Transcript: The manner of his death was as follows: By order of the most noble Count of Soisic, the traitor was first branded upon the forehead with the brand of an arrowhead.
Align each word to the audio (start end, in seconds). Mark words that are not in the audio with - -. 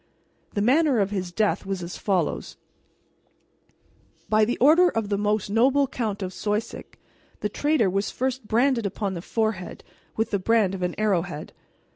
The 0.55 0.63
manner 0.63 0.97
of 0.97 1.11
his 1.11 1.31
death 1.31 1.63
was 1.63 1.83
as 1.83 1.95
follows: 1.95 2.57
By 4.29 4.47
order 4.59 4.89
of 4.89 5.09
the 5.09 5.17
most 5.19 5.51
noble 5.51 5.85
Count 5.85 6.23
of 6.23 6.33
Soisic, 6.33 6.97
the 7.41 7.49
traitor 7.49 7.87
was 7.87 8.09
first 8.09 8.47
branded 8.47 8.87
upon 8.87 9.13
the 9.13 9.21
forehead 9.21 9.83
with 10.17 10.31
the 10.31 10.39
brand 10.39 10.73
of 10.73 10.81
an 10.81 10.95
arrowhead. 10.99 11.53